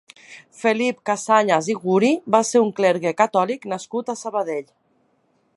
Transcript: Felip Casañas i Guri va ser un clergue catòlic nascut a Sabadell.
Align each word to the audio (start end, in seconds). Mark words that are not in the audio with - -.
Felip 0.61 1.03
Casañas 1.09 1.69
i 1.75 1.75
Guri 1.83 2.11
va 2.37 2.41
ser 2.53 2.63
un 2.65 2.73
clergue 2.81 3.15
catòlic 3.23 3.71
nascut 3.75 4.11
a 4.15 4.21
Sabadell. 4.27 4.69